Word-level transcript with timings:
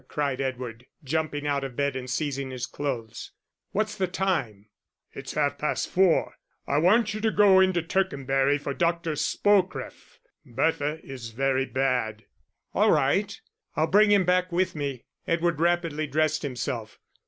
cried 0.07 0.41
Edward, 0.41 0.87
jumping 1.03 1.45
out 1.45 1.63
of 1.63 1.75
bed 1.75 1.95
and 1.95 2.09
seizing 2.09 2.49
his 2.49 2.65
clothes. 2.65 3.33
"What's 3.69 3.95
the 3.95 4.07
time?" 4.07 4.65
"It's 5.13 5.33
half 5.35 5.59
past 5.59 5.89
four.... 5.89 6.33
I 6.65 6.79
want 6.79 7.13
you 7.13 7.21
to 7.21 7.29
go 7.29 7.59
into 7.59 7.83
Tercanbury 7.83 8.57
for 8.57 8.73
Dr. 8.73 9.15
Spocref; 9.15 10.17
Bertha 10.43 10.99
is 11.05 11.29
very 11.29 11.67
bad." 11.67 12.25
"All 12.73 12.89
right, 12.89 13.39
I'll 13.75 13.85
bring 13.85 14.09
him 14.09 14.25
back 14.25 14.51
with 14.51 14.73
me." 14.73 15.05
Edward 15.27 15.59
rapidly 15.59 16.07
dressed 16.07 16.41
himself. 16.41 16.97